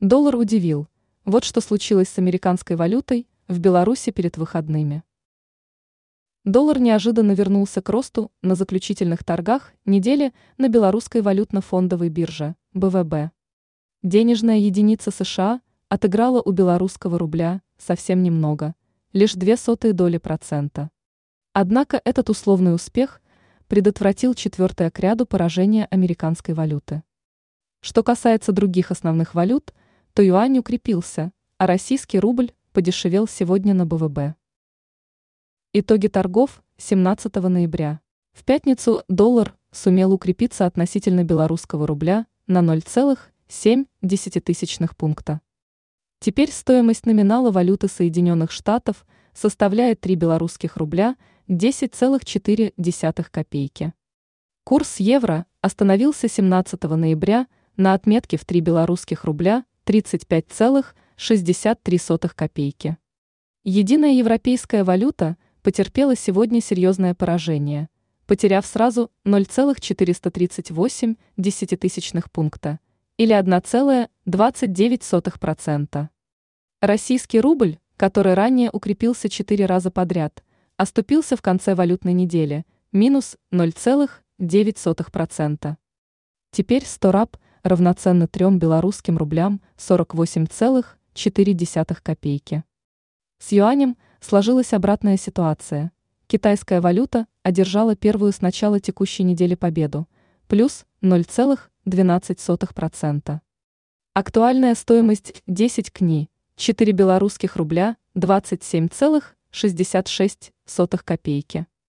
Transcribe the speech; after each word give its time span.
Доллар 0.00 0.36
удивил. 0.36 0.86
Вот 1.24 1.42
что 1.42 1.60
случилось 1.60 2.08
с 2.08 2.18
американской 2.18 2.76
валютой 2.76 3.26
в 3.48 3.58
Беларуси 3.58 4.12
перед 4.12 4.36
выходными. 4.36 5.02
Доллар 6.44 6.78
неожиданно 6.78 7.32
вернулся 7.32 7.82
к 7.82 7.88
росту 7.88 8.30
на 8.40 8.54
заключительных 8.54 9.24
торгах 9.24 9.72
недели 9.84 10.32
на 10.56 10.68
белорусской 10.68 11.20
валютно-фондовой 11.20 12.10
бирже 12.10 12.54
БВБ. 12.74 13.32
Денежная 14.04 14.58
единица 14.58 15.10
США 15.10 15.62
отыграла 15.88 16.40
у 16.42 16.52
белорусского 16.52 17.18
рубля 17.18 17.60
совсем 17.76 18.22
немного, 18.22 18.76
лишь 19.12 19.34
две 19.34 19.56
сотые 19.56 19.94
доли 19.94 20.18
процента. 20.18 20.90
Однако 21.52 22.00
этот 22.04 22.30
условный 22.30 22.72
успех 22.72 23.20
предотвратил 23.66 24.34
четвертое 24.34 24.92
к 24.92 25.00
ряду 25.00 25.26
поражение 25.26 25.86
американской 25.86 26.54
валюты. 26.54 27.02
Что 27.80 28.04
касается 28.04 28.52
других 28.52 28.92
основных 28.92 29.34
валют, 29.34 29.74
то 30.18 30.22
юань 30.22 30.58
укрепился, 30.58 31.30
а 31.58 31.68
российский 31.68 32.18
рубль 32.18 32.50
подешевел 32.72 33.28
сегодня 33.28 33.72
на 33.72 33.86
БВБ. 33.86 34.34
Итоги 35.72 36.08
торгов 36.08 36.64
17 36.76 37.32
ноября. 37.36 38.00
В 38.32 38.42
пятницу 38.42 39.04
доллар 39.06 39.54
сумел 39.70 40.12
укрепиться 40.12 40.66
относительно 40.66 41.22
белорусского 41.22 41.86
рубля 41.86 42.26
на 42.48 42.62
0,7 42.62 43.86
пункта. 44.96 45.40
Теперь 46.18 46.50
стоимость 46.50 47.06
номинала 47.06 47.52
валюты 47.52 47.86
Соединенных 47.86 48.50
Штатов 48.50 49.06
составляет 49.34 50.00
3 50.00 50.16
белорусских 50.16 50.78
рубля 50.78 51.14
10,4 51.46 53.26
копейки. 53.30 53.94
Курс 54.64 54.98
евро 54.98 55.46
остановился 55.60 56.26
17 56.26 56.82
ноября 56.82 57.46
на 57.76 57.94
отметке 57.94 58.36
в 58.36 58.44
3 58.44 58.60
белорусских 58.60 59.22
рубля 59.22 59.64
35,63 59.88 62.28
копейки. 62.34 62.98
Единая 63.64 64.12
европейская 64.12 64.84
валюта 64.84 65.38
потерпела 65.62 66.14
сегодня 66.14 66.60
серьезное 66.60 67.14
поражение, 67.14 67.88
потеряв 68.26 68.66
сразу 68.66 69.10
0,438 69.24 71.16
десятитысячных 71.38 72.30
пункта 72.30 72.80
или 73.16 73.34
1,29%. 73.34 76.08
Российский 76.82 77.40
рубль, 77.40 77.78
который 77.96 78.34
ранее 78.34 78.68
укрепился 78.70 79.30
4 79.30 79.64
раза 79.64 79.90
подряд, 79.90 80.44
оступился 80.76 81.34
в 81.34 81.40
конце 81.40 81.74
валютной 81.74 82.12
недели, 82.12 82.66
минус 82.92 83.38
0,9%. 83.52 85.76
Теперь 86.50 86.84
100 86.84 87.10
раб– 87.10 87.38
равноценно 87.62 88.26
3 88.26 88.56
белорусским 88.56 89.18
рублям 89.18 89.60
48,4 89.76 91.98
копейки. 92.02 92.64
С 93.38 93.52
юанем 93.52 93.96
сложилась 94.20 94.72
обратная 94.72 95.16
ситуация. 95.16 95.92
Китайская 96.26 96.80
валюта 96.80 97.26
одержала 97.42 97.94
первую 97.96 98.32
с 98.32 98.40
начала 98.40 98.80
текущей 98.80 99.22
недели 99.22 99.54
победу, 99.54 100.08
плюс 100.46 100.86
0,12%. 101.02 103.40
Актуальная 104.14 104.74
стоимость 104.74 105.42
10 105.46 105.92
кни, 105.92 106.30
4 106.56 106.92
белорусских 106.92 107.56
рубля 107.56 107.98
27,66 108.16 111.04
копейки. 111.04 111.66